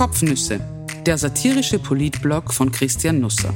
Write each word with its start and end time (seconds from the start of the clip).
Kopfnüsse, 0.00 0.60
der 1.04 1.18
satirische 1.18 1.78
Politblog 1.78 2.54
von 2.54 2.72
Christian 2.72 3.20
Nusser. 3.20 3.52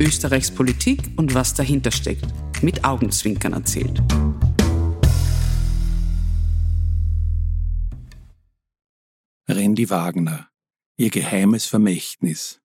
Österreichs 0.00 0.50
Politik 0.50 1.12
und 1.16 1.34
was 1.34 1.54
dahinter 1.54 1.92
steckt, 1.92 2.26
mit 2.62 2.84
Augenzwinkern 2.84 3.52
erzählt. 3.52 4.02
Randy 9.48 9.88
Wagner, 9.88 10.48
ihr 10.96 11.10
geheimes 11.10 11.66
Vermächtnis. 11.66 12.60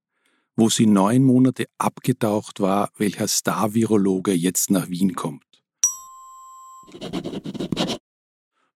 Wo 0.55 0.70
sie 0.70 0.88
neun 0.88 1.23
Monate 1.23 1.67
abgetaucht 1.77 2.61
war, 2.61 2.89
welcher 2.97 3.27
Star-Virologe 3.27 4.33
jetzt 4.33 4.71
nach 4.71 4.89
Wien 4.89 5.14
kommt. 5.14 5.44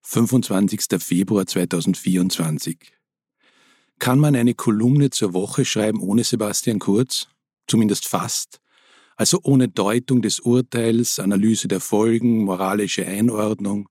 25. 0.10 1.00
Februar 1.00 1.46
2024. 1.46 2.78
Kann 4.00 4.18
man 4.18 4.36
eine 4.36 4.56
Kolumne 4.56 5.12
zur 5.12 5.34
Woche 5.34 5.66
schreiben 5.66 6.02
ohne 6.02 6.24
Sebastian 6.24 6.80
Kurz? 6.80 7.28
Zumindest 7.68 8.08
fast. 8.08 8.60
Also 9.18 9.40
ohne 9.44 9.68
Deutung 9.68 10.24
des 10.24 10.40
Urteils, 10.40 11.20
Analyse 11.20 11.68
der 11.68 11.80
Folgen, 11.80 12.46
moralische 12.46 13.06
Einordnung, 13.06 13.88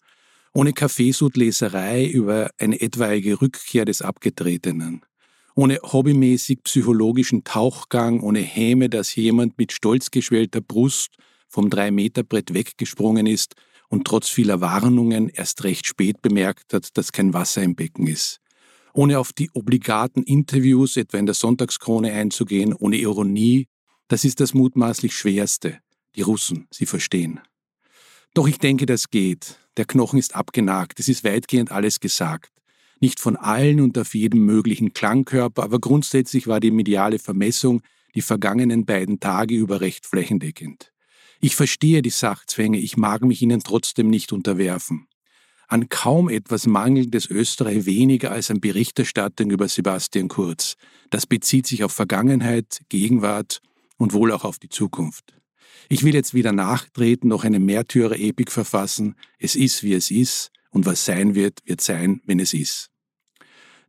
ohne 0.55 0.73
Kaffeesudleserei 0.73 2.07
über 2.07 2.51
eine 2.59 2.81
etwaige 2.81 3.41
Rückkehr 3.41 3.85
des 3.85 4.03
Abgetretenen, 4.03 5.03
ohne 5.55 5.79
hobbymäßig 5.85 6.65
psychologischen 6.65 7.45
Tauchgang, 7.45 8.21
ohne 8.23 8.41
Häme, 8.41 8.89
dass 8.89 9.15
jemand 9.15 9.57
mit 9.57 9.71
stolz 9.71 10.11
geschwellter 10.11 10.63
Brust 10.63 11.15
vom 11.47 11.71
Drei-Meter-Brett 11.71 12.55
weggesprungen 12.55 13.27
ist 13.27 13.55
und 13.89 14.07
trotz 14.07 14.29
vieler 14.29 14.61
Warnungen 14.61 15.29
erst 15.29 15.65
recht 15.65 15.87
spät 15.87 16.23
bemerkt 16.23 16.73
hat, 16.75 16.97
dass 16.97 17.13
kein 17.13 17.33
Wasser 17.33 17.63
im 17.63 17.75
Becken 17.75 18.07
ist. 18.07 18.41
Ohne 18.95 19.19
auf 19.19 19.33
die 19.33 19.51
obligaten 19.53 20.23
Interviews 20.23 20.97
etwa 20.97 21.19
in 21.19 21.27
der 21.27 21.35
Sonntagskrone 21.35 22.13
einzugehen, 22.13 22.75
ohne 22.75 22.97
Ironie, 22.97 23.67
das 24.09 24.25
ist 24.25 24.41
das 24.41 24.55
mutmaßlich 24.55 25.17
Schwerste. 25.17 25.79
Die 26.17 26.23
Russen, 26.23 26.67
sie 26.71 26.87
verstehen. 26.87 27.41
Doch 28.35 28.49
ich 28.49 28.59
denke, 28.59 28.87
das 28.87 29.11
geht. 29.11 29.59
Der 29.77 29.85
Knochen 29.85 30.19
ist 30.19 30.35
abgenagt, 30.35 30.99
es 30.99 31.09
ist 31.09 31.25
weitgehend 31.25 31.71
alles 31.71 32.01
gesagt. 32.01 32.53
Nicht 33.01 33.21
von 33.21 33.37
allen 33.37 33.81
und 33.81 33.97
auf 33.97 34.15
jedem 34.15 34.45
möglichen 34.45 34.93
Klangkörper, 34.93 35.63
aber 35.63 35.79
grundsätzlich 35.79 36.47
war 36.47 36.59
die 36.59 36.73
mediale 36.73 37.19
Vermessung 37.19 37.83
die 38.15 38.23
vergangenen 38.23 38.85
beiden 38.85 39.21
Tage 39.21 39.55
über 39.55 39.81
recht 39.81 40.07
flächendeckend. 40.07 40.93
Ich 41.41 41.55
verstehe 41.55 42.03
die 42.03 42.11
Sachzwänge, 42.11 42.79
ich 42.79 42.97
mag 42.97 43.23
mich 43.23 43.43
ihnen 43.43 43.63
trotzdem 43.63 44.11
nicht 44.11 44.33
unterwerfen. 44.33 45.07
An 45.69 45.89
kaum 45.89 46.29
etwas 46.29 46.67
mangelt 46.67 47.15
es 47.15 47.27
Österreich 47.27 47.85
weniger 47.85 48.33
als 48.33 48.51
an 48.51 48.61
Berichterstattung 48.61 49.51
über 49.51 49.69
Sebastian 49.69 50.29
Kurz. 50.29 50.75
Das 51.11 51.27
bezieht 51.27 51.67
sich 51.67 51.85
auf 51.85 51.93
Vergangenheit, 51.93 52.81
Gegenwart 52.89 53.61
und 53.99 54.15
wohl 54.15 54.33
auch 54.33 54.45
auf 54.45 54.59
die 54.59 54.71
Zukunft. 54.71 55.35
Ich 55.89 56.03
will 56.03 56.15
jetzt 56.15 56.35
wieder 56.35 56.53
nachtreten, 56.53 57.29
noch 57.29 57.45
eine 57.45 57.61
Märtyrer-Epik 57.61 58.51
verfassen. 58.51 59.15
Es 59.39 59.55
ist, 59.55 59.83
wie 59.83 59.95
es 59.95 60.11
ist, 60.11 60.51
und 60.71 60.87
was 60.87 61.05
sein 61.05 61.35
wird, 61.35 61.61
wird 61.67 61.81
sein, 61.81 62.21
wenn 62.25 62.41
es 62.41 62.53
ist. 62.53 62.91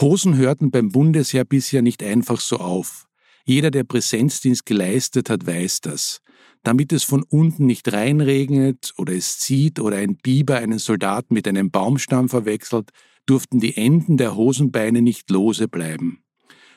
Hosen 0.00 0.36
hörten 0.36 0.70
beim 0.70 0.90
Bundesheer 0.90 1.44
bisher 1.44 1.82
nicht 1.82 2.02
einfach 2.02 2.40
so 2.40 2.56
auf. 2.56 3.06
Jeder, 3.44 3.70
der 3.70 3.84
Präsenzdienst 3.84 4.66
geleistet 4.66 5.30
hat, 5.30 5.46
weiß 5.46 5.80
das. 5.82 6.18
Damit 6.64 6.92
es 6.92 7.04
von 7.04 7.24
unten 7.24 7.66
nicht 7.66 7.92
reinregnet 7.92 8.94
oder 8.96 9.12
es 9.12 9.38
zieht 9.38 9.80
oder 9.80 9.96
ein 9.96 10.16
Biber 10.16 10.56
einen 10.56 10.78
Soldaten 10.78 11.34
mit 11.34 11.46
einem 11.46 11.70
Baumstamm 11.70 12.28
verwechselt, 12.28 12.90
durften 13.26 13.60
die 13.60 13.76
Enden 13.76 14.16
der 14.16 14.36
Hosenbeine 14.36 15.02
nicht 15.02 15.30
lose 15.30 15.68
bleiben. 15.68 16.21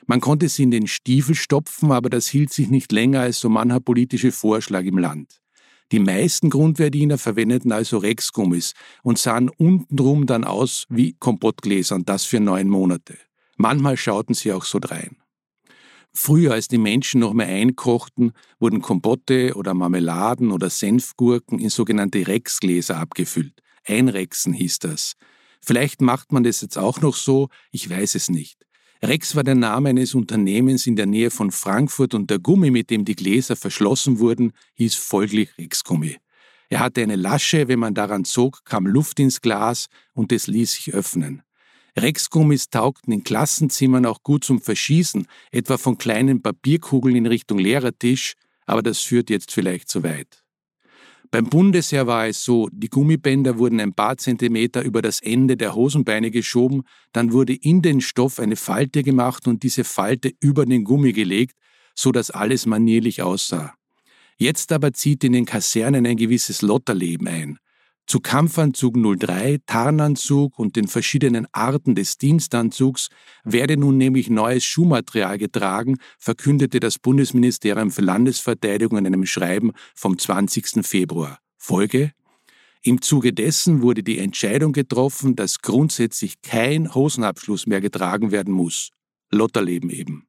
Man 0.08 0.22
konnte 0.22 0.50
sie 0.50 0.64
in 0.64 0.72
den 0.72 0.88
Stiefel 0.88 1.36
stopfen, 1.36 1.92
aber 1.92 2.10
das 2.10 2.28
hielt 2.28 2.54
sich 2.54 2.70
nicht 2.70 2.92
länger 2.92 3.22
als 3.22 3.40
so 3.40 3.50
mancher 3.50 3.80
politische 3.80 4.32
Vorschlag 4.32 4.84
im 4.84 4.98
Land. 4.98 5.42
Die 5.92 6.00
meisten 6.00 6.50
Grundwehrdiener 6.50 7.18
verwendeten 7.18 7.72
also 7.72 7.98
Rexgummis 7.98 8.74
und 9.04 9.20
sahen 9.20 9.50
untenrum 9.50 10.26
dann 10.26 10.44
aus 10.44 10.86
wie 10.90 11.14
Kompottgläser 11.14 11.96
und 11.96 12.10
das 12.10 12.26
für 12.26 12.40
neun 12.40 12.70
Monate. 12.70 13.18
Manchmal 13.58 13.96
schauten 13.96 14.34
sie 14.34 14.52
auch 14.52 14.66
so 14.66 14.80
drein. 14.80 15.18
Früher, 16.12 16.54
als 16.54 16.68
die 16.68 16.78
Menschen 16.78 17.20
noch 17.20 17.34
mehr 17.34 17.48
einkochten, 17.48 18.32
wurden 18.60 18.82
Kompotte 18.82 19.54
oder 19.56 19.74
Marmeladen 19.74 20.52
oder 20.52 20.70
Senfgurken 20.70 21.60
in 21.60 21.70
sogenannte 21.70 22.26
Rexgläser 22.26 22.98
abgefüllt. 22.98 23.62
Einrexen 23.86 24.54
hieß 24.54 24.80
das. 24.80 25.14
Vielleicht 25.62 26.02
macht 26.02 26.32
man 26.32 26.44
das 26.44 26.62
jetzt 26.62 26.78
auch 26.78 27.02
noch 27.02 27.16
so, 27.16 27.50
ich 27.72 27.90
weiß 27.90 28.16
es 28.16 28.30
nicht. 28.30 28.65
Rex 29.08 29.36
war 29.36 29.44
der 29.44 29.56
Name 29.56 29.90
eines 29.90 30.16
Unternehmens 30.16 30.88
in 30.88 30.96
der 30.96 31.06
Nähe 31.06 31.30
von 31.30 31.52
Frankfurt 31.52 32.14
und 32.14 32.30
der 32.30 32.40
Gummi, 32.40 32.72
mit 32.72 32.90
dem 32.90 33.06
die 33.06 33.16
Gläser 33.16 33.56
verschlossen 33.56 34.20
wurden, 34.20 34.52
hieß 34.76 34.96
folglich 34.96 35.50
Rexgummi. 35.58 36.18
Er 36.70 36.80
hatte 36.80 37.04
eine 37.04 37.16
Lasche, 37.16 37.68
wenn 37.68 37.80
man 37.80 37.94
daran 37.94 38.26
zog, 38.26 38.66
kam 38.66 38.88
Luft 38.88 39.20
ins 39.20 39.42
Glas 39.42 39.88
und 40.14 40.32
es 40.32 40.48
ließ 40.48 40.72
sich 40.72 40.94
öffnen. 40.94 41.44
Rexgummis 41.98 42.70
taugten 42.70 43.14
in 43.14 43.24
Klassenzimmern 43.24 44.06
auch 44.06 44.24
gut 44.24 44.44
zum 44.44 44.60
Verschießen, 44.60 45.28
etwa 45.52 45.78
von 45.78 45.98
kleinen 45.98 46.42
Papierkugeln 46.42 47.16
in 47.16 47.28
Richtung 47.28 47.60
Lehrertisch, 47.60 48.34
aber 48.66 48.82
das 48.82 49.00
führt 49.00 49.30
jetzt 49.30 49.52
vielleicht 49.52 49.90
zu 49.90 50.04
weit. 50.04 50.45
Beim 51.36 51.50
Bundesheer 51.50 52.08
war 52.08 52.28
es 52.28 52.46
so, 52.46 52.70
die 52.72 52.88
Gummibänder 52.88 53.58
wurden 53.58 53.82
ein 53.82 53.94
paar 53.94 54.16
Zentimeter 54.16 54.84
über 54.84 55.02
das 55.02 55.20
Ende 55.20 55.58
der 55.58 55.76
Hosenbeine 55.76 56.32
geschoben, 56.32 56.84
dann 57.12 57.34
wurde 57.34 57.54
in 57.54 57.82
den 57.82 58.00
Stoff 58.00 58.40
eine 58.40 58.56
Falte 58.56 59.04
gemacht 59.04 59.46
und 59.46 59.62
diese 59.62 59.84
Falte 59.84 60.32
über 60.40 60.66
den 60.66 60.86
Gummi 60.86 61.12
gelegt, 61.12 61.58
so 61.94 62.14
dass 62.14 62.32
alles 62.32 62.66
manierlich 62.66 63.22
aussah. 63.22 63.74
Jetzt 64.38 64.72
aber 64.72 64.94
zieht 64.94 65.26
in 65.26 65.34
den 65.34 65.44
Kasernen 65.46 66.06
ein 66.06 66.16
gewisses 66.16 66.62
Lotterleben 66.62 67.28
ein. 67.28 67.60
Zu 68.08 68.20
Kampfanzug 68.20 68.96
03, 68.96 69.62
Tarnanzug 69.66 70.60
und 70.60 70.76
den 70.76 70.88
verschiedenen 70.88 71.48
Arten 71.52 71.96
des 71.96 72.20
Dienstanzugs 72.20 73.10
werde 73.44 73.78
nun 73.78 73.98
nämlich 73.98 74.30
neues 74.30 74.64
Schuhmaterial 74.64 75.40
getragen, 75.40 75.98
verkündete 76.20 76.80
das 76.80 77.00
Bundesministerium 77.00 77.90
für 77.90 78.04
Landesverteidigung 78.04 79.00
in 79.00 79.08
einem 79.08 79.26
Schreiben 79.26 79.72
vom 79.96 80.20
20. 80.20 80.86
Februar. 80.86 81.40
Folge? 81.58 82.12
Im 82.84 83.02
Zuge 83.02 83.34
dessen 83.34 83.82
wurde 83.82 84.04
die 84.04 84.20
Entscheidung 84.20 84.72
getroffen, 84.72 85.36
dass 85.36 85.62
grundsätzlich 85.62 86.44
kein 86.44 86.94
Hosenabschluss 86.94 87.66
mehr 87.66 87.82
getragen 87.82 88.32
werden 88.32 88.54
muss. 88.54 88.92
Lotterleben 89.32 89.90
eben. 89.90 90.28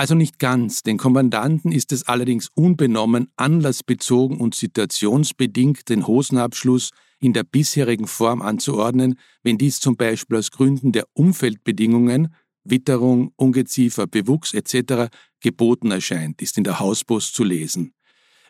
Also 0.00 0.14
nicht 0.14 0.38
ganz, 0.38 0.82
den 0.82 0.96
Kommandanten 0.96 1.72
ist 1.72 1.92
es 1.92 2.08
allerdings 2.08 2.48
unbenommen, 2.54 3.28
anlassbezogen 3.36 4.38
und 4.38 4.54
situationsbedingt 4.54 5.90
den 5.90 6.06
Hosenabschluss 6.06 6.88
in 7.18 7.34
der 7.34 7.44
bisherigen 7.44 8.06
Form 8.06 8.40
anzuordnen, 8.40 9.16
wenn 9.42 9.58
dies 9.58 9.78
zum 9.78 9.98
Beispiel 9.98 10.38
aus 10.38 10.52
Gründen 10.52 10.92
der 10.92 11.04
Umfeldbedingungen, 11.12 12.34
Witterung, 12.64 13.32
Ungeziefer, 13.36 14.06
Bewuchs 14.06 14.54
etc. 14.54 15.12
geboten 15.42 15.90
erscheint, 15.90 16.40
ist 16.40 16.56
in 16.56 16.64
der 16.64 16.80
Hauspost 16.80 17.34
zu 17.34 17.44
lesen. 17.44 17.92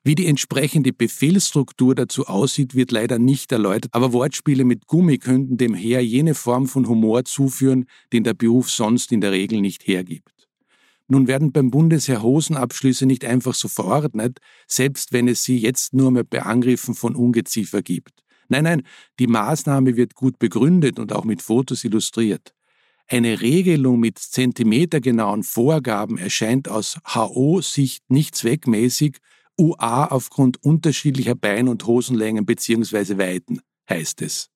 Wie 0.05 0.14
die 0.14 0.29
entsprechende 0.29 0.93
Befehlsstruktur 0.93 1.96
dazu 1.96 2.29
aussieht, 2.29 2.76
wird 2.76 2.93
leider 2.93 3.19
nicht 3.19 3.50
erläutert, 3.50 3.93
aber 3.93 4.12
Wortspiele 4.12 4.62
mit 4.62 4.87
Gummi 4.87 5.19
könnten 5.19 5.56
dem 5.56 5.75
Heer 5.75 6.05
jene 6.05 6.37
Form 6.37 6.69
von 6.69 6.87
Humor 6.87 7.25
zuführen, 7.25 7.87
den 8.12 8.23
der 8.23 8.35
Beruf 8.35 8.70
sonst 8.70 9.11
in 9.11 9.20
der 9.20 9.32
Regel 9.32 9.61
nicht 9.61 9.88
hergibt. 9.88 10.39
Nun 11.10 11.26
werden 11.26 11.50
beim 11.50 11.72
Bundesheer 11.72 12.22
Hosenabschlüsse 12.22 13.04
nicht 13.04 13.24
einfach 13.24 13.54
so 13.54 13.66
verordnet, 13.66 14.38
selbst 14.68 15.12
wenn 15.12 15.26
es 15.26 15.42
sie 15.42 15.58
jetzt 15.58 15.92
nur 15.92 16.12
mehr 16.12 16.22
bei 16.22 16.42
Angriffen 16.42 16.94
von 16.94 17.16
Ungeziefer 17.16 17.82
gibt. 17.82 18.22
Nein, 18.48 18.62
nein, 18.62 18.82
die 19.18 19.26
Maßnahme 19.26 19.96
wird 19.96 20.14
gut 20.14 20.38
begründet 20.38 21.00
und 21.00 21.12
auch 21.12 21.24
mit 21.24 21.42
Fotos 21.42 21.82
illustriert. 21.82 22.54
Eine 23.08 23.40
Regelung 23.40 23.98
mit 23.98 24.20
zentimetergenauen 24.20 25.42
Vorgaben 25.42 26.16
erscheint 26.16 26.68
aus 26.68 26.96
HO-Sicht 27.04 28.08
nicht 28.08 28.36
zweckmäßig, 28.36 29.16
UA 29.58 30.06
aufgrund 30.12 30.62
unterschiedlicher 30.62 31.34
Bein- 31.34 31.66
und 31.66 31.88
Hosenlängen 31.88 32.46
bzw. 32.46 33.18
Weiten, 33.18 33.58
heißt 33.88 34.22
es. 34.22 34.48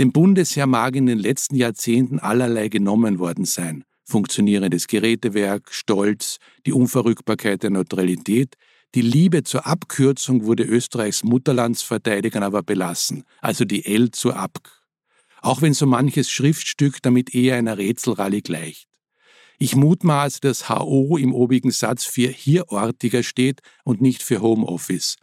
Dem 0.00 0.10
Bundesheer 0.10 0.66
mag 0.66 0.96
in 0.96 1.06
den 1.06 1.20
letzten 1.20 1.54
Jahrzehnten 1.54 2.18
allerlei 2.18 2.66
genommen 2.66 3.20
worden 3.20 3.44
sein 3.44 3.84
funktionierendes 4.04 4.86
Gerätewerk, 4.86 5.72
Stolz, 5.72 6.38
die 6.66 6.72
Unverrückbarkeit 6.72 7.62
der 7.62 7.70
Neutralität, 7.70 8.56
die 8.94 9.02
Liebe 9.02 9.42
zur 9.42 9.66
Abkürzung 9.66 10.44
wurde 10.44 10.62
Österreichs 10.62 11.24
Mutterlandsverteidigern 11.24 12.44
aber 12.44 12.62
belassen, 12.62 13.24
also 13.40 13.64
die 13.64 13.84
L 13.86 14.12
zur 14.12 14.36
Abk. 14.36 14.70
Auch 15.42 15.62
wenn 15.62 15.74
so 15.74 15.84
manches 15.86 16.30
Schriftstück 16.30 17.02
damit 17.02 17.34
eher 17.34 17.56
einer 17.56 17.76
Rätselrallye 17.76 18.40
gleicht. 18.40 18.88
Ich 19.58 19.74
mutmaße, 19.74 20.40
dass 20.40 20.68
HO 20.68 21.16
im 21.16 21.32
obigen 21.32 21.70
Satz 21.70 22.04
für 22.04 22.28
hierortiger 22.28 23.22
steht 23.22 23.60
und 23.84 24.00
nicht 24.00 24.22
für 24.22 24.40
Homeoffice. 24.40 25.16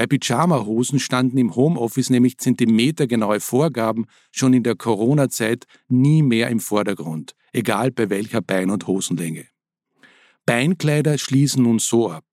Bei 0.00 0.06
Pyjama-Hosen 0.06 0.98
standen 0.98 1.36
im 1.36 1.54
Homeoffice 1.54 2.08
nämlich 2.08 2.38
zentimetergenaue 2.38 3.38
Vorgaben 3.38 4.06
schon 4.32 4.54
in 4.54 4.62
der 4.62 4.74
Corona-Zeit 4.74 5.66
nie 5.88 6.22
mehr 6.22 6.48
im 6.48 6.58
Vordergrund 6.58 7.34
egal 7.52 7.90
bei 7.90 8.08
welcher 8.08 8.40
Bein- 8.40 8.70
und 8.70 8.86
Hosenlänge. 8.86 9.44
Beinkleider 10.46 11.18
schließen 11.18 11.64
nun 11.64 11.80
so 11.80 12.10
ab. 12.10 12.24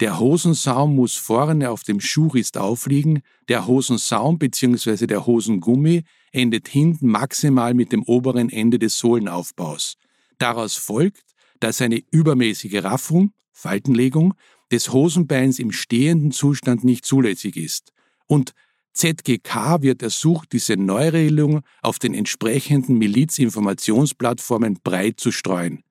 Der 0.00 0.18
Hosensaum 0.18 0.96
muss 0.96 1.14
vorne 1.14 1.70
auf 1.70 1.84
dem 1.84 2.00
Schuhrist 2.00 2.58
aufliegen, 2.58 3.22
der 3.48 3.68
Hosensaum 3.68 4.40
bzw. 4.40 5.06
der 5.06 5.24
Hosengummi 5.24 6.02
endet 6.32 6.66
hinten 6.66 7.06
maximal 7.06 7.72
mit 7.72 7.92
dem 7.92 8.02
oberen 8.02 8.50
Ende 8.50 8.80
des 8.80 8.98
Sohlenaufbaus. 8.98 9.94
Daraus 10.38 10.74
folgt, 10.74 11.22
dass 11.60 11.80
eine 11.80 12.02
übermäßige 12.10 12.82
Raffung, 12.82 13.32
Faltenlegung, 13.52 14.34
des 14.72 14.92
Hosenbeins 14.92 15.58
im 15.58 15.70
stehenden 15.70 16.32
Zustand 16.32 16.82
nicht 16.82 17.04
zulässig 17.04 17.56
ist. 17.56 17.92
Und 18.26 18.52
ZGK 18.94 19.80
wird 19.80 20.02
ersucht, 20.02 20.52
diese 20.52 20.76
Neuregelung 20.76 21.60
auf 21.80 21.98
den 21.98 22.14
entsprechenden 22.14 22.98
Milizinformationsplattformen 22.98 24.80
breit 24.82 25.20
zu 25.20 25.30
streuen. 25.30 25.82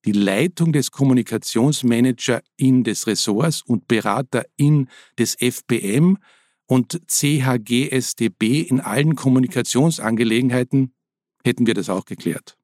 Die 0.05 0.13
Leitung 0.13 0.73
des 0.73 0.91
Kommunikationsmanager 0.91 2.43
in 2.57 2.85
des 2.85 3.07
Ressorts 3.07 3.63
und 3.63 3.89
Berater 3.89 4.45
in 4.57 4.89
des 5.19 5.35
FPM 5.41 6.19
und 6.67 7.01
CHGSDB 7.09 8.61
in 8.61 8.81
allen 8.81 9.17
Kommunikationsangelegenheiten, 9.17 10.95
hätten 11.43 11.67
wir 11.67 11.75
das 11.75 11.89
auch 11.89 12.05
geklärt. 12.05 12.57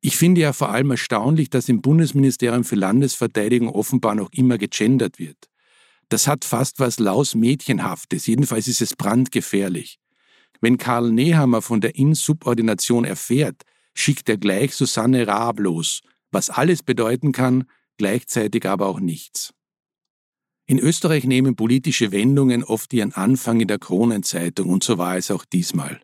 Ich 0.00 0.16
finde 0.16 0.40
ja 0.40 0.52
vor 0.52 0.70
allem 0.70 0.92
erstaunlich, 0.92 1.50
dass 1.50 1.68
im 1.68 1.82
Bundesministerium 1.82 2.64
für 2.64 2.76
Landesverteidigung 2.76 3.68
offenbar 3.68 4.14
noch 4.14 4.30
immer 4.32 4.56
gegendert 4.56 5.18
wird. 5.18 5.36
Das 6.08 6.26
hat 6.26 6.44
fast 6.44 6.80
was 6.80 6.98
Laus-Mädchenhaftes, 6.98 8.26
jedenfalls 8.26 8.66
ist 8.66 8.80
es 8.80 8.96
brandgefährlich. 8.96 9.98
Wenn 10.60 10.78
Karl 10.78 11.12
Nehammer 11.12 11.62
von 11.62 11.80
der 11.80 11.94
Insubordination 11.96 13.04
erfährt, 13.04 13.62
schickt 13.94 14.28
er 14.28 14.36
gleich 14.36 14.74
Susanne 14.74 15.26
Raab 15.26 15.60
los, 15.60 16.00
was 16.30 16.50
alles 16.50 16.82
bedeuten 16.82 17.32
kann, 17.32 17.64
gleichzeitig 17.96 18.66
aber 18.66 18.86
auch 18.86 19.00
nichts. 19.00 19.52
In 20.66 20.78
Österreich 20.78 21.24
nehmen 21.24 21.56
politische 21.56 22.12
Wendungen 22.12 22.62
oft 22.62 22.92
ihren 22.92 23.12
Anfang 23.12 23.60
in 23.60 23.68
der 23.68 23.78
Kronenzeitung 23.78 24.68
und 24.68 24.84
so 24.84 24.98
war 24.98 25.16
es 25.16 25.30
auch 25.30 25.44
diesmal. 25.44 26.00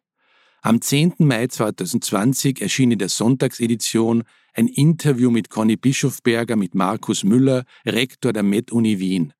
Am 0.60 0.80
10. 0.80 1.14
Mai 1.18 1.46
2020 1.46 2.60
erschien 2.60 2.90
in 2.90 2.98
der 2.98 3.08
Sonntagsedition 3.08 4.24
ein 4.54 4.66
Interview 4.66 5.30
mit 5.30 5.50
Conny 5.50 5.76
Bischofberger 5.76 6.56
mit 6.56 6.74
Markus 6.74 7.22
Müller, 7.22 7.64
Rektor 7.86 8.32
der 8.32 8.42
Med-Uni 8.42 8.98
Wien. 8.98 9.32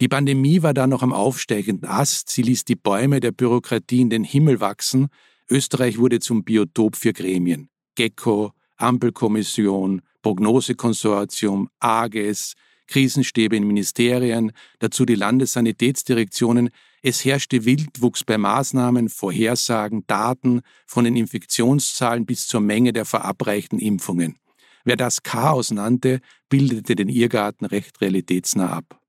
Die 0.00 0.08
Pandemie 0.08 0.62
war 0.62 0.74
da 0.74 0.86
noch 0.86 1.02
am 1.02 1.12
aufsteigenden 1.12 1.88
Ast, 1.88 2.28
sie 2.30 2.42
ließ 2.42 2.64
die 2.64 2.76
Bäume 2.76 3.20
der 3.20 3.30
Bürokratie 3.32 4.00
in 4.00 4.10
den 4.10 4.24
Himmel 4.24 4.60
wachsen, 4.60 5.08
Österreich 5.50 5.98
wurde 5.98 6.20
zum 6.20 6.44
Biotop 6.44 6.96
für 6.96 7.12
Gremien. 7.12 7.68
GECKO, 7.94 8.52
Ampelkommission, 8.76 10.02
Prognosekonsortium, 10.22 11.68
AGES, 11.80 12.54
Krisenstäbe 12.86 13.56
in 13.56 13.66
Ministerien, 13.66 14.52
dazu 14.78 15.04
die 15.04 15.14
Landessanitätsdirektionen. 15.14 16.70
Es 17.02 17.24
herrschte 17.24 17.64
Wildwuchs 17.64 18.24
bei 18.24 18.38
Maßnahmen, 18.38 19.08
Vorhersagen, 19.08 20.04
Daten 20.06 20.62
von 20.86 21.04
den 21.04 21.16
Infektionszahlen 21.16 22.26
bis 22.26 22.46
zur 22.48 22.60
Menge 22.60 22.92
der 22.92 23.04
verabreichten 23.04 23.78
Impfungen. 23.78 24.36
Wer 24.84 24.96
das 24.96 25.22
Chaos 25.22 25.70
nannte, 25.70 26.20
bildete 26.48 26.96
den 26.96 27.08
Irrgarten 27.08 27.66
recht 27.66 28.00
realitätsnah 28.00 28.70
ab. 28.70 29.00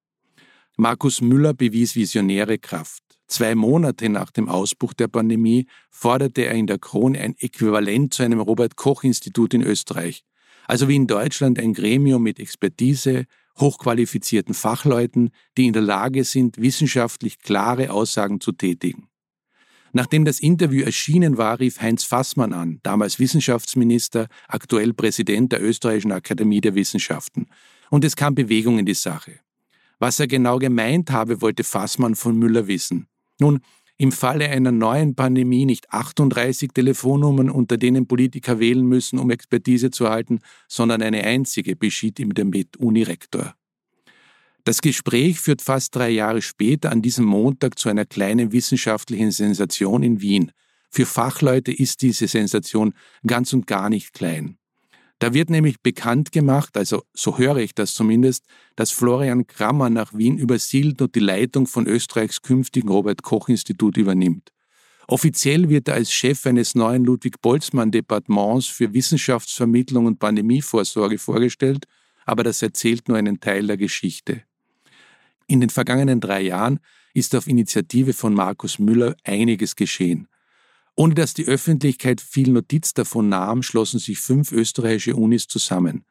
Markus 0.78 1.22
Müller 1.22 1.54
bewies 1.54 1.96
visionäre 1.96 2.58
Kraft. 2.58 3.09
Zwei 3.30 3.54
Monate 3.54 4.10
nach 4.10 4.32
dem 4.32 4.50
Ausbruch 4.50 4.94
der 4.94 5.08
Pandemie 5.08 5.68
forderte 5.92 6.46
er 6.46 6.56
in 6.56 6.66
der 6.66 6.80
Krone 6.80 7.20
ein 7.20 7.36
Äquivalent 7.38 8.12
zu 8.12 8.24
einem 8.24 8.40
Robert 8.40 8.76
Koch 8.76 9.04
Institut 9.04 9.54
in 9.54 9.62
Österreich, 9.62 10.24
also 10.68 10.88
wie 10.88 10.96
in 10.96 11.06
Deutschland 11.06 11.60
ein 11.60 11.74
Gremium 11.74 12.24
mit 12.24 12.40
Expertise, 12.40 13.26
hochqualifizierten 13.60 14.56
Fachleuten, 14.56 15.30
die 15.58 15.68
in 15.68 15.74
der 15.74 15.84
Lage 15.84 16.24
sind, 16.24 16.58
wissenschaftlich 16.58 17.38
klare 17.38 17.92
Aussagen 17.92 18.42
zu 18.42 18.52
tätigen. 18.52 19.10
Nachdem 19.94 20.26
das 20.26 20.40
Interview 20.40 20.84
erschienen 20.84 21.38
war, 21.38 21.60
rief 21.60 21.82
Heinz 21.82 22.04
Fassmann 22.04 22.54
an, 22.54 22.80
damals 22.82 23.20
Wissenschaftsminister, 23.20 24.28
aktuell 24.48 24.94
Präsident 24.94 25.52
der 25.52 25.64
Österreichischen 25.64 26.12
Akademie 26.12 26.62
der 26.62 26.74
Wissenschaften. 26.74 27.48
Und 27.92 28.04
es 28.04 28.16
kam 28.16 28.34
Bewegung 28.34 28.80
in 28.80 28.86
die 28.86 28.94
Sache. 28.96 29.40
Was 30.00 30.20
er 30.20 30.28
genau 30.28 30.58
gemeint 30.58 31.12
habe, 31.12 31.42
wollte 31.42 31.64
Fassmann 31.64 32.16
von 32.16 32.38
Müller 32.38 32.68
wissen. 32.68 33.08
Nun, 33.40 33.62
im 33.98 34.14
Falle 34.14 34.50
einer 34.50 34.72
neuen 34.72 35.14
Pandemie 35.16 35.66
nicht 35.66 35.92
38 35.92 36.72
Telefonnummern, 36.74 37.50
unter 37.50 37.78
denen 37.78 38.08
Politiker 38.08 38.60
wählen 38.60 38.86
müssen, 38.86 39.20
um 39.20 39.30
Expertise 39.30 39.92
zu 39.92 40.06
erhalten, 40.06 40.40
sondern 40.70 41.02
eine 41.02 41.26
einzige, 41.26 41.76
beschied 41.76 42.18
ihm 42.20 42.34
der 42.34 42.46
Med-Uni-Rektor. 42.46 43.56
Das 44.64 44.82
Gespräch 44.82 45.40
führt 45.40 45.62
fast 45.62 45.96
drei 45.96 46.12
Jahre 46.12 46.42
später 46.42 46.92
an 46.92 47.02
diesem 47.02 47.26
Montag 47.26 47.78
zu 47.78 47.90
einer 47.90 48.06
kleinen 48.06 48.54
wissenschaftlichen 48.54 49.32
Sensation 49.32 50.02
in 50.04 50.22
Wien. 50.22 50.52
Für 50.90 51.06
Fachleute 51.06 51.74
ist 51.74 52.02
diese 52.02 52.28
Sensation 52.28 52.94
ganz 53.28 53.52
und 53.52 53.68
gar 53.68 53.90
nicht 53.90 54.14
klein. 54.14 54.58
Da 55.20 55.34
wird 55.34 55.50
nämlich 55.50 55.82
bekannt 55.82 56.32
gemacht, 56.32 56.78
also 56.78 57.04
so 57.14 57.38
höre 57.38 57.58
ich 57.58 57.76
das 57.76 57.94
zumindest, 57.94 58.46
dass 58.78 58.92
Florian 58.92 59.46
Krammer 59.48 59.90
nach 59.90 60.14
Wien 60.14 60.38
übersiedelt 60.38 61.02
und 61.02 61.14
die 61.14 61.20
Leitung 61.20 61.68
von 61.68 61.88
Österreichs 61.88 62.42
künftigen 62.42 62.88
Robert 62.88 63.22
Koch 63.22 63.50
Institut 63.50 63.98
übernimmt. 63.98 64.54
Offiziell 65.08 65.68
wird 65.68 65.90
er 65.90 65.96
als 65.96 66.14
Chef 66.14 66.46
eines 66.46 66.74
neuen 66.74 67.04
Ludwig 67.04 67.42
Boltzmann 67.42 67.92
Departements 67.92 68.68
für 68.68 68.94
Wissenschaftsvermittlung 68.94 70.06
und 70.06 70.20
Pandemievorsorge 70.20 71.18
vorgestellt, 71.18 71.86
aber 72.26 72.44
das 72.44 72.62
erzählt 72.62 73.10
nur 73.10 73.18
einen 73.18 73.42
Teil 73.42 73.68
der 73.68 73.78
Geschichte. 73.78 74.44
In 75.48 75.60
den 75.60 75.70
vergangenen 75.70 76.22
drei 76.22 76.42
Jahren 76.42 76.80
ist 77.14 77.36
auf 77.36 77.48
Initiative 77.48 78.14
von 78.14 78.34
Markus 78.34 78.80
Müller 78.80 79.18
einiges 79.26 79.76
geschehen. 79.76 80.29
Ohne 81.00 81.14
dass 81.14 81.34
die 81.34 81.46
Öffentlichkeit 81.46 82.20
viel 82.20 82.52
Notiz 82.52 82.94
davon 82.94 83.30
nahm, 83.30 83.64
schlossen 83.64 84.00
sich 84.00 84.20
fünf 84.20 84.52
österreichische 84.52 85.16
Unis 85.16 85.48
zusammen. 85.48 86.04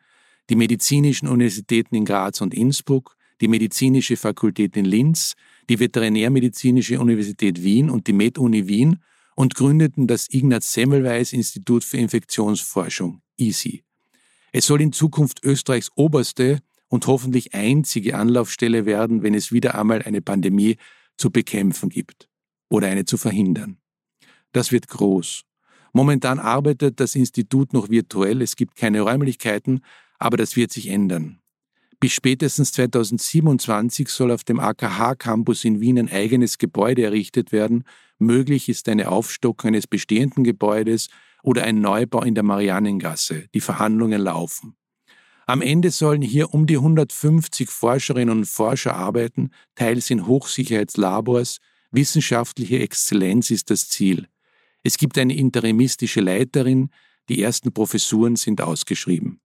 Die 0.49 0.57
medizinischen 0.57 1.29
Universitäten 1.29 1.95
in 1.95 2.07
Graz 2.07 2.41
und 2.41 2.55
Innsbruck, 2.55 3.15
die 3.43 3.49
medizinische 3.49 4.17
Fakultät 4.17 4.79
in 4.79 4.87
Linz, 4.87 5.35
die 5.69 5.79
Veterinärmedizinische 5.79 6.99
Universität 7.01 7.63
Wien 7.63 7.91
und 7.91 8.07
die 8.07 8.15
MedUni 8.15 8.67
Wien 8.67 9.03
und 9.37 9.55
gründeten 9.55 10.07
das 10.07 10.27
Ignaz 10.31 10.73
Semmelweis 10.73 11.35
Institut 11.35 11.85
für 11.85 11.99
Infektionsforschung, 11.99 13.21
ISI. 13.37 13.85
Es 14.53 14.65
soll 14.65 14.81
in 14.81 14.95
Zukunft 14.95 15.45
Österreichs 15.45 15.91
oberste 15.97 16.61
und 16.89 17.07
hoffentlich 17.09 17.53
einzige 17.53 18.17
Anlaufstelle 18.17 18.87
werden, 18.87 19.23
wenn 19.23 19.35
es 19.35 19.53
wieder 19.53 19.79
einmal 19.79 20.01
eine 20.01 20.23
Pandemie 20.23 20.79
zu 21.19 21.31
bekämpfen 21.31 21.91
gibt 21.91 22.31
oder 22.71 22.87
eine 22.87 23.05
zu 23.05 23.19
verhindern. 23.19 23.77
Das 24.53 24.73
wird 24.73 24.89
groß. 24.89 25.43
Momentan 25.93 26.39
arbeitet 26.39 27.01
das 27.01 27.15
Institut 27.15 27.73
noch 27.73 27.89
virtuell, 27.91 28.43
es 28.43 28.57
gibt 28.57 28.77
keine 28.77 29.01
Räumlichkeiten, 29.01 29.81
aber 30.19 30.37
das 30.37 30.57
wird 30.57 30.73
sich 30.73 30.89
ändern. 30.89 31.41
Bis 32.01 32.13
spätestens 32.13 32.73
2027 32.73 34.09
soll 34.09 34.31
auf 34.31 34.45
dem 34.45 34.61
AKH-Campus 34.61 35.65
in 35.65 35.81
Wien 35.81 35.99
ein 35.99 36.11
eigenes 36.11 36.59
Gebäude 36.59 37.03
errichtet 37.03 37.51
werden. 37.51 37.83
Möglich 38.19 38.69
ist 38.69 38.89
eine 38.89 39.11
Aufstockung 39.11 39.69
eines 39.69 39.89
bestehenden 39.89 40.45
Gebäudes 40.45 41.09
oder 41.43 41.65
ein 41.65 41.81
Neubau 41.81 42.23
in 42.23 42.37
der 42.37 42.45
Marianengasse. 42.45 43.47
Die 43.53 43.61
Verhandlungen 43.61 44.21
laufen. 44.21 44.77
Am 45.47 45.63
Ende 45.63 45.91
sollen 45.91 46.23
hier 46.23 46.53
um 46.55 46.67
die 46.67 46.77
150 46.77 47.69
Forscherinnen 47.69 48.39
und 48.39 48.45
Forscher 48.45 48.95
arbeiten, 48.95 49.51
teils 49.75 50.11
in 50.11 50.27
Hochsicherheitslabors. 50.27 51.59
Wissenschaftliche 51.91 52.79
Exzellenz 52.79 53.51
ist 53.51 53.71
das 53.71 53.89
Ziel. 53.89 54.29
Es 54.89 54.97
gibt 54.97 55.19
eine 55.19 55.37
interimistische 55.37 56.23
Leiterin, 56.23 56.89
die 57.29 57.43
ersten 57.43 57.75
Professuren 57.75 58.37
sind 58.37 58.63
ausgeschrieben. 58.63 59.39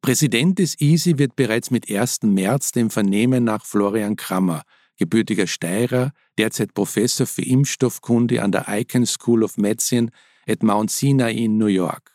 Präsident 0.00 0.58
des 0.58 0.80
ISI 0.80 1.18
wird 1.18 1.36
bereits 1.36 1.70
mit 1.70 1.90
1. 1.90 2.22
März 2.22 2.72
dem 2.72 2.88
Vernehmen 2.88 3.44
nach 3.44 3.66
Florian 3.66 4.16
Krammer, 4.16 4.62
gebürtiger 4.96 5.46
Steirer, 5.46 6.12
derzeit 6.38 6.72
Professor 6.72 7.26
für 7.26 7.42
Impfstoffkunde 7.42 8.42
an 8.42 8.50
der 8.50 8.64
Icahn 8.66 9.04
School 9.04 9.44
of 9.44 9.58
Medicine 9.58 10.08
at 10.48 10.62
Mount 10.62 10.90
Sinai 10.90 11.32
in 11.34 11.58
New 11.58 11.66
York. 11.66 12.10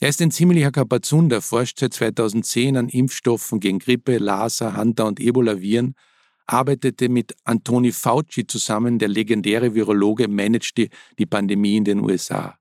Er 0.00 0.10
ist 0.10 0.20
ein 0.20 0.30
ziemlicher 0.30 0.70
Kapazunder, 0.70 1.40
forscht 1.40 1.78
seit 1.78 1.94
2010 1.94 2.76
an 2.76 2.90
Impfstoffen 2.90 3.58
gegen 3.58 3.78
Grippe, 3.78 4.18
Lassa, 4.18 4.76
Hunter 4.76 5.06
und 5.06 5.18
Ebola-Viren 5.18 5.94
arbeitete 6.48 7.08
mit 7.08 7.36
Antoni 7.44 7.92
Fauci 7.92 8.46
zusammen, 8.46 8.98
der 8.98 9.08
legendäre 9.08 9.74
Virologe 9.74 10.26
managte 10.26 10.88
die 11.18 11.26
Pandemie 11.26 11.76
in 11.76 11.84
den 11.84 12.00
USA. 12.00 12.58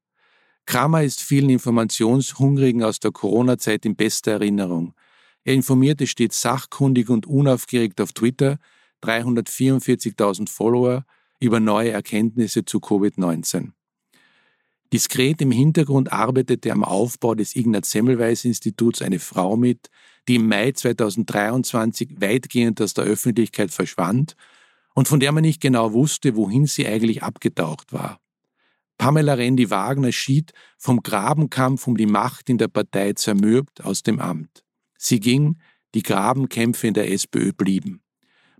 Kramer 0.65 1.03
ist 1.03 1.21
vielen 1.21 1.49
Informationshungrigen 1.49 2.83
aus 2.83 2.99
der 2.99 3.11
Corona-Zeit 3.11 3.85
in 3.85 3.95
bester 3.95 4.33
Erinnerung. 4.33 4.93
Er 5.45 5.53
informierte 5.53 6.05
stets 6.05 6.41
sachkundig 6.41 7.09
und 7.09 7.25
unaufgeregt 7.25 8.01
auf 8.01 8.11
Twitter, 8.11 8.59
344.000 9.01 10.49
Follower, 10.49 11.05
über 11.39 11.61
neue 11.61 11.91
Erkenntnisse 11.91 12.65
zu 12.65 12.79
Covid-19. 12.79 13.71
Diskret 14.93 15.41
im 15.41 15.51
Hintergrund 15.51 16.13
arbeitete 16.13 16.71
am 16.71 16.83
Aufbau 16.83 17.35
des 17.35 17.55
Ignaz 17.55 17.91
Semmelweis 17.91 18.45
Instituts 18.45 19.01
eine 19.01 19.19
Frau 19.19 19.57
mit, 19.57 19.89
die 20.27 20.35
im 20.35 20.47
Mai 20.47 20.71
2023 20.71 22.21
weitgehend 22.21 22.81
aus 22.81 22.93
der 22.93 23.03
Öffentlichkeit 23.03 23.71
verschwand 23.71 24.35
und 24.93 25.07
von 25.07 25.19
der 25.19 25.31
man 25.31 25.43
nicht 25.43 25.61
genau 25.61 25.93
wusste, 25.93 26.35
wohin 26.35 26.65
sie 26.65 26.87
eigentlich 26.87 27.21
abgetaucht 27.21 27.91
war. 27.91 28.19
Pamela 28.97 29.33
Rendi-Wagner 29.35 30.11
schied 30.11 30.53
vom 30.77 31.01
Grabenkampf 31.01 31.85
um 31.87 31.97
die 31.97 32.07
Macht 32.07 32.49
in 32.49 32.57
der 32.57 32.67
Partei 32.67 33.13
zermürbt 33.13 33.83
aus 33.83 34.03
dem 34.03 34.19
Amt. 34.19 34.63
Sie 34.97 35.19
ging, 35.19 35.59
die 35.93 36.01
Grabenkämpfe 36.01 36.87
in 36.87 36.93
der 36.93 37.11
SPÖ 37.11 37.51
blieben. 37.53 38.01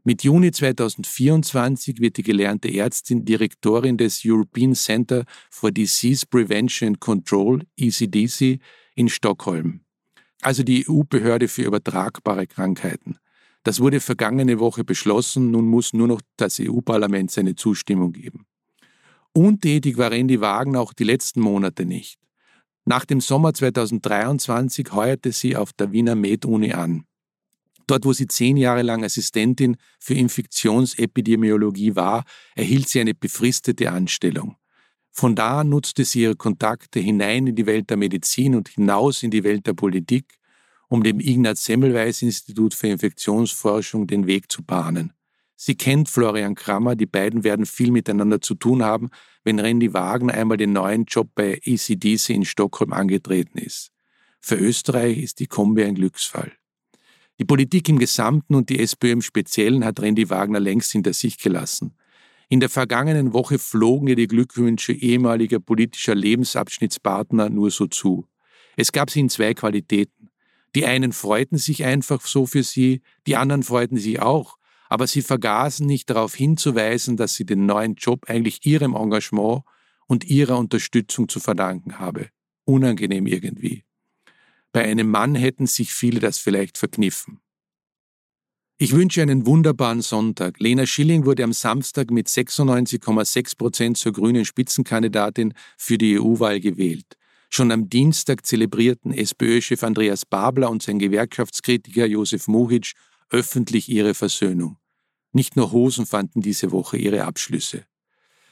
Mit 0.08 0.24
Juni 0.24 0.52
2024 0.52 2.00
wird 2.00 2.16
die 2.16 2.24
gelernte 2.24 2.74
Ärztin 2.74 3.26
Direktorin 3.26 3.98
des 3.98 4.22
European 4.24 4.74
Center 4.74 5.26
for 5.52 5.70
Disease 5.70 6.26
Prevention 6.26 6.88
and 6.88 7.02
Control, 7.02 7.62
ECDC, 7.76 8.62
in 8.96 9.10
Stockholm 9.10 9.82
also 10.42 10.64
die 10.64 10.86
EU-Behörde 10.88 11.48
für 11.48 11.64
übertragbare 11.64 12.48
Krankheiten. 12.48 13.18
Das 13.64 13.80
wurde 13.80 14.00
vergangene 14.00 14.60
Woche 14.60 14.84
beschlossen, 14.84 15.52
nun 15.52 15.66
muss 15.66 15.94
nur 15.94 16.08
noch 16.08 16.22
das 16.38 16.60
EU-Parlament 16.60 17.32
seine 17.32 17.56
Zustimmung 17.56 18.14
geben. 18.14 18.46
Untätig 19.34 19.98
war 19.98 20.12
Randy 20.12 20.40
Wagen 20.40 20.76
auch 20.76 20.94
die 20.94 21.04
letzten 21.04 21.42
Monate 21.42 21.86
nicht. 21.86 22.20
Nach 22.86 23.04
dem 23.04 23.20
Sommer 23.20 23.54
2023 23.54 24.94
heuerte 24.94 25.32
sie 25.32 25.58
auf 25.58 25.74
der 25.74 25.92
Wiener 25.92 26.16
Med-Uni 26.16 26.72
an. 26.72 27.04
Dort, 27.88 28.06
wo 28.06 28.12
sie 28.12 28.27
zehn 28.27 28.58
Jahre 28.58 28.82
lang 28.82 29.03
Assistentin 29.03 29.77
für 30.00 30.13
Infektionsepidemiologie 30.13 31.96
war, 31.96 32.25
erhielt 32.56 32.89
sie 32.89 33.00
eine 33.00 33.13
befristete 33.13 33.91
Anstellung. 33.91 34.58
Von 35.12 35.36
da 35.36 35.63
nutzte 35.63 36.06
sie 36.06 36.22
ihre 36.24 36.36
Kontakte 36.36 37.00
hinein 37.00 37.48
in 37.48 37.56
die 37.56 37.65
Welt 37.65 37.89
der 37.89 37.98
Medizin 37.98 38.53
und 38.56 38.67
hinaus 38.67 39.24
in 39.24 39.32
die 39.32 39.44
Welt 39.44 39.65
der 39.65 39.74
Politik, 39.74 40.38
um 40.89 41.01
dem 41.01 41.20
Ignaz 41.20 41.65
Semmelweis 41.65 42.22
Institut 42.22 42.74
für 42.74 42.88
Infektionsforschung 42.88 44.06
den 44.06 44.27
Weg 44.27 44.51
zu 44.51 44.63
bahnen. 44.63 45.13
Sie 45.56 45.75
kennt 45.75 46.08
Florian 46.08 46.53
Krammer, 46.53 46.96
die 46.96 47.08
beiden 47.08 47.44
werden 47.44 47.65
viel 47.65 47.91
miteinander 47.91 48.41
zu 48.41 48.53
tun 48.53 48.84
haben, 48.84 49.10
wenn 49.44 49.60
Randy 49.60 49.94
Wagner 49.94 50.36
einmal 50.36 50.58
den 50.58 50.74
neuen 50.74 51.06
Job 51.06 51.29
bei 51.34 51.60
ECDC 51.63 52.29
in 52.29 52.46
Stockholm 52.46 52.94
angetreten 52.94 53.58
ist. 53.58 53.91
Für 54.39 54.56
Österreich 54.56 55.17
ist 55.17 55.39
die 55.39 55.48
Kombi 55.48 55.84
ein 55.84 55.96
Glücksfall. 55.96 56.51
Die 57.39 57.46
Politik 57.46 57.88
im 57.89 58.00
Gesamten 58.00 58.56
und 58.56 58.70
die 58.70 58.79
SPÖ 58.79 59.12
im 59.12 59.22
Speziellen 59.22 59.86
hat 59.86 60.00
Randy 60.00 60.29
Wagner 60.29 60.60
längst 60.60 60.91
hinter 60.91 61.13
sich 61.13 61.38
gelassen. 61.38 61.96
In 62.50 62.60
der 62.60 62.70
vergangenen 62.70 63.34
Woche 63.34 63.60
flogen 63.60 64.08
ihr 64.08 64.15
die 64.15 64.27
Glückwünsche 64.27 64.94
ehemaliger 64.94 65.60
politischer 65.60 66.15
Lebensabschnittspartner 66.15 67.50
nur 67.50 67.70
so 67.72 67.88
zu. 67.88 68.25
Es 68.75 68.91
gab 68.91 69.12
sie 69.12 69.20
in 69.20 69.29
zwei 69.29 69.53
Qualitäten. 69.53 70.29
Die 70.75 70.86
einen 70.86 71.12
freuten 71.12 71.58
sich 71.58 71.84
einfach 71.84 72.22
so 72.22 72.46
für 72.46 72.63
sie, 72.63 73.01
die 73.25 73.36
anderen 73.36 73.63
freuten 73.63 73.98
sich 73.98 74.22
auch, 74.22 74.58
aber 74.89 75.08
sie 75.08 75.22
vergaßen 75.22 75.86
nicht 75.86 76.10
darauf 76.10 76.36
hinzuweisen, 76.36 77.17
dass 77.17 77.36
sie 77.36 77.46
den 77.46 77.65
neuen 77.65 77.96
Job 77.96 78.29
eigentlich 78.29 78.65
ihrem 78.65 78.96
Engagement 78.96 79.63
und 80.08 80.24
ihrer 80.24 80.58
Unterstützung 80.58 81.29
zu 81.29 81.39
verdanken 81.39 82.00
habe. 82.00 82.29
Unangenehm 82.63 83.27
irgendwie. 83.27 83.87
Bei 84.78 84.86
einem 84.86 85.10
Mann 85.10 85.34
hätten 85.34 85.66
sich 85.66 85.92
viele 85.92 86.20
das 86.20 86.38
vielleicht 86.38 86.78
verkniffen. 86.78 87.40
Ich 88.78 88.92
wünsche 88.92 89.24
einen 89.24 89.48
wunderbaren 89.48 90.04
Sonntag. 90.04 90.60
Lena 90.60 90.86
Schilling 90.86 91.26
wurde 91.26 91.44
am 91.44 91.52
Samstag 91.52 92.12
mit 92.12 92.28
96,6 92.28 93.58
Prozent 93.58 93.98
zur 93.98 94.14
grünen 94.14 94.46
Spitzenkandidatin 94.46 95.56
für 95.80 95.98
die 95.98 96.20
EU-Wahl 96.20 96.60
gewählt. 96.60 97.18
Schon 97.50 97.72
am 97.72 97.90
Dienstag 97.90 98.46
zelebrierten 98.46 99.14
SPÖ-Chef 99.14 99.82
Andreas 99.82 100.28
Babler 100.28 100.70
und 100.70 100.84
sein 100.84 101.00
Gewerkschaftskritiker 101.00 102.06
Josef 102.06 102.48
Muhic 102.48 102.94
öffentlich 103.32 103.90
ihre 103.90 104.14
Versöhnung. 104.14 104.78
Nicht 105.32 105.56
nur 105.56 105.72
Hosen 105.72 106.06
fanden 106.06 106.42
diese 106.42 106.72
Woche 106.72 106.98
ihre 106.98 107.24
Abschlüsse. 107.24 107.88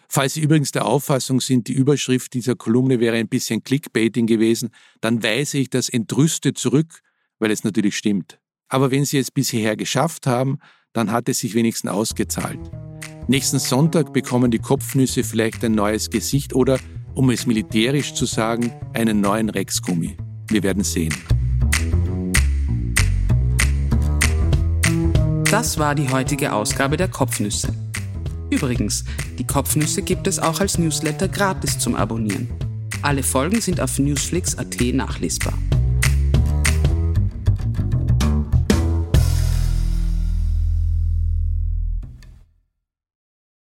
Falls 0.08 0.36
Sie 0.36 0.42
übrigens 0.42 0.72
der 0.72 0.86
Auffassung 0.86 1.42
sind, 1.42 1.68
die 1.68 1.74
Überschrift 1.74 2.34
dieser 2.34 2.56
Kolumne 2.56 3.00
wäre 3.00 3.16
ein 3.16 3.28
bisschen 3.28 3.64
Clickbaiting 3.64 4.28
gewesen, 4.28 4.70
dann 5.02 5.24
weise 5.24 5.58
ich 5.58 5.70
das 5.70 5.90
entrüstet 5.90 6.58
zurück, 6.58 7.02
weil 7.40 7.52
es 7.52 7.64
natürlich 7.64 7.98
stimmt. 7.98 8.40
Aber 8.68 8.92
wenn 8.92 9.06
Sie 9.06 9.18
es 9.18 9.32
bis 9.32 9.50
hierher 9.50 9.76
geschafft 9.76 10.28
haben, 10.28 10.60
dann 10.94 11.12
hat 11.12 11.28
es 11.30 11.40
sich 11.40 11.54
wenigstens 11.56 11.92
ausgezahlt. 11.92 12.60
Nächsten 13.28 13.60
Sonntag 13.60 14.14
bekommen 14.14 14.52
die 14.52 14.60
Kopfnüsse 14.60 15.24
vielleicht 15.24 15.64
ein 15.64 15.74
neues 15.74 16.10
Gesicht 16.10 16.54
oder, 16.54 16.80
um 17.16 17.30
es 17.32 17.46
militärisch 17.46 18.14
zu 18.14 18.26
sagen, 18.26 18.72
einen 18.94 19.20
neuen 19.20 19.50
Rexgummi. 19.50 20.16
Wir 20.48 20.64
werden 20.64 20.84
sehen. 20.84 21.14
Das 25.50 25.78
war 25.78 25.96
die 25.96 26.10
heutige 26.10 26.54
Ausgabe 26.54 26.98
der 26.98 27.08
Kopfnüsse. 27.08 27.85
Übrigens, 28.50 29.04
die 29.38 29.46
Kopfnüsse 29.46 30.02
gibt 30.02 30.28
es 30.28 30.40
auch 30.40 30.60
als 30.60 30.78
Newsletter 30.78 31.28
gratis 31.28 31.80
zum 31.80 31.96
Abonnieren. 31.96 32.50
Alle 33.02 33.24
Folgen 33.24 33.62
sind 33.62 33.82
auf 33.82 34.00
newsflix.at 34.00 34.82
nachlesbar. 34.94 35.54